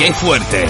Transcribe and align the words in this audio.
¡Qué 0.00 0.14
fuerte! 0.14 0.64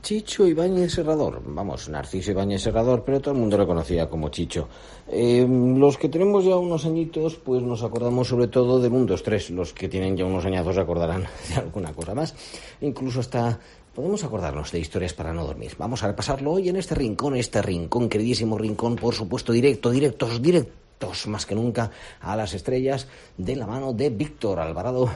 Chicho 0.00 0.46
Ibáñez 0.46 0.94
Serrador, 0.94 1.42
vamos, 1.44 1.90
Narciso 1.90 2.30
Ibáñez 2.30 2.62
Serrador, 2.62 3.04
pero 3.04 3.20
todo 3.20 3.34
el 3.34 3.40
mundo 3.40 3.58
lo 3.58 3.66
conocía 3.66 4.08
como 4.08 4.30
Chicho. 4.30 4.68
Eh, 5.08 5.46
los 5.46 5.98
que 5.98 6.08
tenemos 6.08 6.46
ya 6.46 6.56
unos 6.56 6.86
añitos, 6.86 7.36
pues 7.36 7.62
nos 7.62 7.82
acordamos 7.82 8.28
sobre 8.28 8.48
todo 8.48 8.80
de 8.80 8.88
Mundos 8.88 9.22
3. 9.22 9.50
Los 9.50 9.74
que 9.74 9.90
tienen 9.90 10.16
ya 10.16 10.24
unos 10.24 10.46
añazos 10.46 10.78
acordarán 10.78 11.26
de 11.50 11.56
alguna 11.56 11.92
cosa 11.92 12.14
más. 12.14 12.34
Incluso 12.80 13.20
hasta 13.20 13.60
podemos 13.94 14.24
acordarnos 14.24 14.72
de 14.72 14.80
historias 14.80 15.12
para 15.12 15.34
no 15.34 15.44
dormir. 15.44 15.72
Vamos 15.76 16.02
a 16.02 16.06
repasarlo 16.06 16.52
hoy 16.52 16.70
en 16.70 16.76
este 16.76 16.94
rincón, 16.94 17.36
este 17.36 17.60
rincón, 17.60 18.08
queridísimo 18.08 18.56
rincón, 18.56 18.96
por 18.96 19.14
supuesto, 19.14 19.52
directo, 19.52 19.90
directos, 19.90 20.40
directos, 20.40 20.89
más 21.26 21.46
que 21.46 21.54
nunca, 21.54 21.90
a 22.20 22.36
las 22.36 22.54
estrellas 22.54 23.08
de 23.36 23.56
la 23.56 23.66
mano 23.66 23.92
de 23.92 24.10
Víctor 24.10 24.60
Alvarado, 24.60 25.10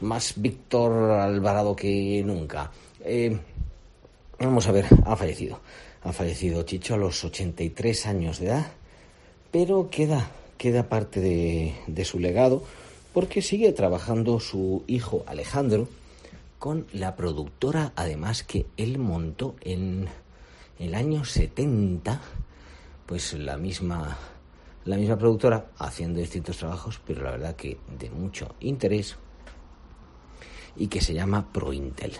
más 0.00 0.34
Víctor 0.36 1.10
Alvarado 1.10 1.74
que 1.74 2.22
nunca. 2.24 2.70
Eh, 3.02 3.38
Vamos 4.42 4.66
a 4.68 4.72
ver, 4.72 4.86
ha 5.04 5.16
fallecido. 5.16 5.60
Ha 6.02 6.14
fallecido 6.14 6.62
Chicho 6.62 6.94
a 6.94 6.96
los 6.96 7.22
83 7.22 8.06
años 8.06 8.38
de 8.38 8.46
edad, 8.46 8.72
pero 9.50 9.90
queda, 9.90 10.30
queda 10.56 10.88
parte 10.88 11.20
de, 11.20 11.74
de 11.86 12.04
su 12.06 12.18
legado 12.18 12.64
porque 13.12 13.42
sigue 13.42 13.70
trabajando 13.72 14.40
su 14.40 14.82
hijo 14.86 15.24
Alejandro 15.26 15.88
con 16.58 16.86
la 16.94 17.16
productora, 17.16 17.92
además 17.96 18.42
que 18.42 18.64
él 18.78 18.98
montó 18.98 19.56
en 19.60 20.08
el 20.78 20.94
año 20.94 21.26
70, 21.26 22.22
pues 23.04 23.34
la 23.34 23.58
misma, 23.58 24.16
la 24.84 24.96
misma 24.96 25.18
productora, 25.18 25.70
haciendo 25.78 26.20
distintos 26.20 26.58
trabajos, 26.58 27.00
pero 27.06 27.22
la 27.22 27.32
verdad 27.32 27.56
que 27.56 27.78
de 27.98 28.10
mucho 28.10 28.54
interés, 28.60 29.16
y 30.76 30.88
que 30.88 31.00
se 31.00 31.14
llama 31.14 31.52
ProIntel 31.52 32.12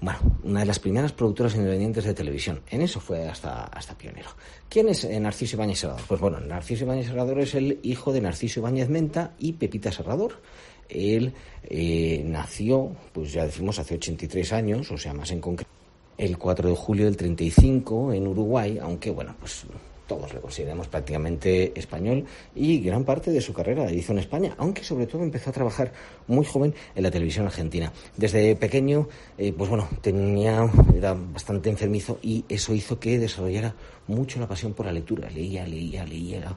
bueno, 0.00 0.18
una 0.44 0.60
de 0.60 0.66
las 0.66 0.78
primeras 0.78 1.12
productoras 1.12 1.54
independientes 1.54 2.04
de 2.04 2.12
televisión. 2.12 2.60
En 2.70 2.82
eso 2.82 3.00
fue 3.00 3.28
hasta, 3.28 3.64
hasta 3.64 3.96
pionero. 3.96 4.28
¿Quién 4.68 4.88
es 4.88 5.04
eh, 5.04 5.18
Narciso 5.18 5.56
Ibáñez 5.56 5.80
Serrador? 5.80 6.02
Pues 6.06 6.20
bueno, 6.20 6.38
Narciso 6.40 6.84
Ibáñez 6.84 7.06
Serrador 7.06 7.40
es 7.40 7.54
el 7.54 7.80
hijo 7.82 8.12
de 8.12 8.20
Narciso 8.20 8.60
Ibáñez 8.60 8.88
Menta 8.90 9.34
y 9.38 9.54
Pepita 9.54 9.90
Serrador. 9.90 10.40
Él 10.88 11.32
eh, 11.64 12.22
nació, 12.26 12.92
pues 13.12 13.32
ya 13.32 13.44
decimos, 13.44 13.78
hace 13.78 13.94
83 13.94 14.52
años, 14.52 14.90
o 14.90 14.98
sea, 14.98 15.14
más 15.14 15.30
en 15.30 15.40
concreto, 15.40 15.70
el 16.18 16.38
4 16.38 16.68
de 16.68 16.76
julio 16.76 17.06
del 17.06 17.16
35 17.16 18.12
en 18.12 18.26
Uruguay, 18.28 18.78
aunque 18.80 19.10
bueno, 19.10 19.34
pues 19.40 19.64
todos 20.06 20.32
le 20.32 20.40
consideramos 20.40 20.88
prácticamente 20.88 21.72
español 21.78 22.24
y 22.54 22.80
gran 22.80 23.04
parte 23.04 23.30
de 23.30 23.40
su 23.40 23.52
carrera 23.52 23.84
la 23.84 23.92
hizo 23.92 24.12
en 24.12 24.18
España, 24.18 24.54
aunque 24.58 24.84
sobre 24.84 25.06
todo 25.06 25.22
empezó 25.22 25.50
a 25.50 25.52
trabajar 25.52 25.92
muy 26.26 26.44
joven 26.44 26.74
en 26.94 27.02
la 27.02 27.10
televisión 27.10 27.46
argentina. 27.46 27.92
Desde 28.16 28.56
pequeño, 28.56 29.08
eh, 29.38 29.52
pues 29.52 29.68
bueno, 29.68 29.88
tenía, 30.00 30.70
era 30.96 31.14
bastante 31.14 31.70
enfermizo 31.70 32.18
y 32.22 32.44
eso 32.48 32.74
hizo 32.74 32.98
que 32.98 33.18
desarrollara 33.18 33.74
mucho 34.06 34.40
la 34.40 34.46
pasión 34.46 34.74
por 34.74 34.86
la 34.86 34.92
lectura. 34.92 35.28
Leía, 35.30 35.66
leía, 35.66 36.04
leía 36.04 36.56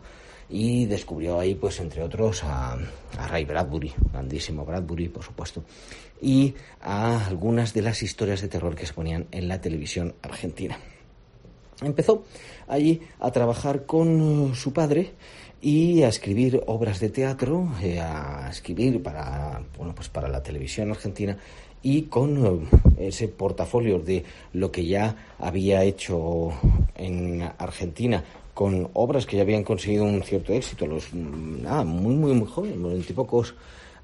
y 0.49 0.85
descubrió 0.85 1.39
ahí, 1.39 1.55
pues 1.55 1.79
entre 1.79 2.01
otros, 2.01 2.43
a, 2.43 2.73
a 2.73 3.27
Ray 3.27 3.45
Bradbury, 3.45 3.93
grandísimo 4.11 4.65
Bradbury, 4.65 5.09
por 5.09 5.23
supuesto, 5.23 5.63
y 6.21 6.55
a 6.81 7.27
algunas 7.27 7.73
de 7.73 7.83
las 7.83 8.01
historias 8.01 8.41
de 8.41 8.47
terror 8.47 8.75
que 8.75 8.87
se 8.87 8.93
ponían 8.93 9.27
en 9.31 9.47
la 9.47 9.61
televisión 9.61 10.15
argentina. 10.23 10.77
Empezó 11.81 12.23
allí 12.67 13.01
a 13.19 13.31
trabajar 13.31 13.85
con 13.85 14.51
eh, 14.51 14.55
su 14.55 14.73
padre 14.73 15.13
y 15.61 16.03
a 16.03 16.09
escribir 16.09 16.61
obras 16.67 16.99
de 16.99 17.09
teatro, 17.09 17.69
eh, 17.81 17.99
a 17.99 18.49
escribir 18.49 19.01
para, 19.01 19.61
bueno, 19.77 19.93
pues 19.95 20.09
para 20.09 20.27
la 20.27 20.43
televisión 20.43 20.91
argentina 20.91 21.37
y 21.81 22.03
con 22.03 22.45
eh, 22.97 23.07
ese 23.07 23.29
portafolio 23.29 23.99
de 23.99 24.23
lo 24.53 24.71
que 24.71 24.85
ya 24.85 25.35
había 25.39 25.83
hecho 25.83 26.51
en 26.95 27.49
Argentina 27.57 28.23
con 28.53 28.89
obras 28.93 29.25
que 29.25 29.37
ya 29.37 29.43
habían 29.43 29.63
conseguido 29.63 30.03
un 30.03 30.21
cierto 30.21 30.51
éxito, 30.51 30.85
los 30.85 31.13
mm, 31.13 31.63
nada, 31.63 31.85
muy 31.85 32.13
muy 32.13 32.33
muy 32.33 32.47
jóvenes, 32.47 33.05
pocos 33.13 33.55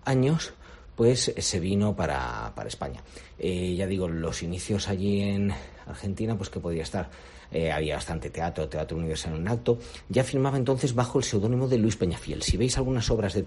años, 0.05 0.53
pues 0.95 1.33
se 1.37 1.59
vino 1.59 1.95
para, 1.95 2.53
para 2.55 2.69
España. 2.69 3.03
ya 3.37 3.87
digo, 3.87 4.07
los 4.07 4.43
inicios 4.43 4.87
allí 4.87 5.21
en 5.21 5.53
Argentina, 5.85 6.37
pues 6.37 6.49
que 6.49 6.59
podía 6.59 6.83
estar 6.83 7.09
eh, 7.51 7.71
había 7.71 7.95
bastante 7.95 8.29
teatro, 8.29 8.67
teatro 8.67 8.97
universal 8.97 9.35
en 9.35 9.47
acto. 9.47 9.77
Ya 10.09 10.23
filmaba 10.23 10.57
entonces 10.57 10.93
bajo 10.93 11.19
el 11.19 11.23
seudónimo 11.23 11.67
de 11.67 11.77
Luis 11.77 11.95
Peñafiel. 11.95 12.41
Si 12.41 12.57
veis 12.57 12.77
algunas 12.77 13.09
obras 13.09 13.33
de 13.33 13.45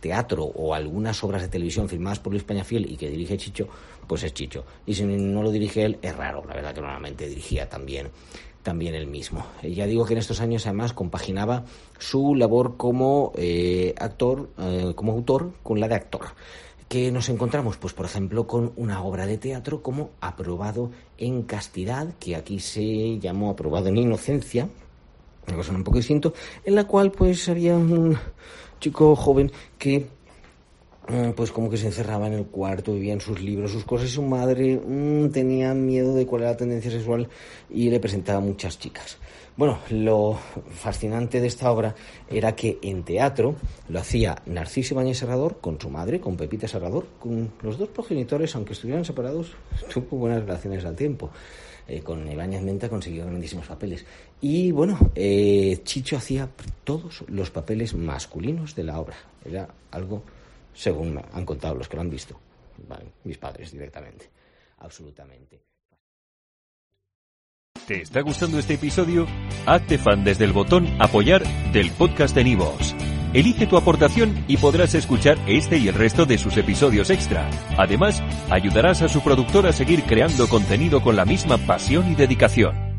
teatro 0.00 0.44
o 0.44 0.74
algunas 0.74 1.22
obras 1.22 1.42
de 1.42 1.48
televisión 1.48 1.88
filmadas 1.88 2.18
por 2.18 2.32
Luis 2.32 2.44
Peñafiel 2.44 2.90
y 2.90 2.96
que 2.96 3.10
dirige 3.10 3.36
Chicho, 3.36 3.68
pues 4.06 4.22
es 4.22 4.34
Chicho. 4.34 4.64
Y 4.86 4.94
si 4.94 5.04
no 5.04 5.42
lo 5.42 5.50
dirige 5.50 5.84
él, 5.84 5.98
es 6.02 6.16
raro, 6.16 6.42
la 6.48 6.54
verdad 6.54 6.74
que 6.74 6.80
normalmente 6.80 7.28
dirigía 7.28 7.68
también 7.68 8.10
también 8.62 8.94
él 8.94 9.08
mismo. 9.08 9.44
Eh, 9.60 9.74
ya 9.74 9.86
digo 9.86 10.06
que 10.06 10.12
en 10.12 10.20
estos 10.20 10.40
años 10.40 10.66
además 10.66 10.92
compaginaba 10.92 11.64
su 11.98 12.36
labor 12.36 12.76
como 12.76 13.32
eh, 13.36 13.92
actor, 13.98 14.50
como 14.94 15.12
autor, 15.12 15.52
con 15.64 15.80
la 15.80 15.88
de 15.88 15.96
actor 15.96 16.26
que 16.92 17.10
nos 17.10 17.30
encontramos? 17.30 17.78
Pues 17.78 17.94
por 17.94 18.04
ejemplo 18.04 18.46
con 18.46 18.74
una 18.76 19.02
obra 19.02 19.24
de 19.24 19.38
teatro 19.38 19.82
como 19.82 20.10
Aprobado 20.20 20.90
en 21.16 21.44
Castidad, 21.44 22.12
que 22.20 22.36
aquí 22.36 22.58
se 22.60 23.18
llamó 23.18 23.48
Aprobado 23.48 23.88
en 23.88 23.96
Inocencia, 23.96 24.68
una 25.48 25.56
cosa 25.56 25.72
un 25.72 25.84
poco 25.84 25.96
distinto, 25.96 26.34
en 26.62 26.74
la 26.74 26.84
cual 26.86 27.10
pues 27.10 27.48
había 27.48 27.76
un 27.76 28.18
chico 28.78 29.16
joven 29.16 29.50
que 29.78 30.06
pues 31.34 31.50
como 31.50 31.68
que 31.68 31.76
se 31.76 31.86
encerraba 31.86 32.26
en 32.28 32.34
el 32.34 32.46
cuarto, 32.46 32.94
vivía 32.94 33.12
en 33.12 33.20
sus 33.20 33.40
libros, 33.40 33.72
sus 33.72 33.84
cosas, 33.84 34.08
y 34.08 34.12
su 34.12 34.22
madre 34.22 34.76
mm, 34.76 35.30
tenía 35.30 35.74
miedo 35.74 36.14
de 36.14 36.26
cuál 36.26 36.42
era 36.42 36.52
la 36.52 36.56
tendencia 36.56 36.90
sexual 36.90 37.28
y 37.70 37.90
le 37.90 38.00
presentaba 38.00 38.40
muchas 38.40 38.78
chicas. 38.78 39.18
Bueno, 39.54 39.80
lo 39.90 40.38
fascinante 40.70 41.40
de 41.40 41.46
esta 41.46 41.70
obra 41.70 41.94
era 42.30 42.56
que 42.56 42.78
en 42.80 43.02
teatro 43.02 43.56
lo 43.90 43.98
hacía 43.98 44.36
Narciso 44.46 44.94
Ibáñez 44.94 45.18
Serrador 45.18 45.58
con 45.60 45.78
su 45.78 45.90
madre, 45.90 46.20
con 46.20 46.36
Pepita 46.36 46.66
Serrador, 46.66 47.06
con 47.20 47.52
los 47.60 47.76
dos 47.76 47.90
progenitores, 47.90 48.54
aunque 48.56 48.72
estuvieran 48.72 49.04
separados, 49.04 49.52
tuvo 49.92 50.16
buenas 50.16 50.40
relaciones 50.40 50.84
al 50.86 50.96
tiempo. 50.96 51.30
Eh, 51.86 52.00
con 52.00 52.30
Ibáñez 52.30 52.62
Menta 52.62 52.88
consiguió 52.88 53.26
grandísimos 53.26 53.66
papeles. 53.66 54.06
Y 54.40 54.70
bueno, 54.72 54.98
eh, 55.14 55.80
Chicho 55.84 56.16
hacía 56.16 56.48
todos 56.84 57.24
los 57.28 57.50
papeles 57.50 57.94
masculinos 57.94 58.74
de 58.74 58.84
la 58.84 59.00
obra. 59.00 59.16
Era 59.44 59.68
algo, 59.90 60.22
según 60.74 61.20
han 61.32 61.44
contado 61.44 61.74
los 61.74 61.88
que 61.88 61.96
lo 61.96 62.02
han 62.02 62.10
visto, 62.10 62.38
mis 63.24 63.38
padres 63.38 63.72
directamente, 63.72 64.30
absolutamente. 64.78 65.62
¿Te 67.86 68.02
está 68.02 68.20
gustando 68.20 68.58
este 68.58 68.74
episodio? 68.74 69.26
Hazte 69.66 69.98
fan 69.98 70.22
desde 70.22 70.44
el 70.44 70.52
botón 70.52 70.86
Apoyar 71.00 71.42
del 71.72 71.90
podcast 71.90 72.34
de 72.34 72.44
Nivos. 72.44 72.94
Elige 73.32 73.66
tu 73.66 73.76
aportación 73.76 74.44
y 74.46 74.58
podrás 74.58 74.94
escuchar 74.94 75.38
este 75.46 75.78
y 75.78 75.88
el 75.88 75.94
resto 75.94 76.26
de 76.26 76.38
sus 76.38 76.56
episodios 76.58 77.10
extra. 77.10 77.48
Además, 77.78 78.22
ayudarás 78.50 79.02
a 79.02 79.08
su 79.08 79.22
productor 79.22 79.66
a 79.66 79.72
seguir 79.72 80.04
creando 80.04 80.48
contenido 80.48 81.02
con 81.02 81.16
la 81.16 81.24
misma 81.24 81.58
pasión 81.58 82.12
y 82.12 82.14
dedicación. 82.14 82.91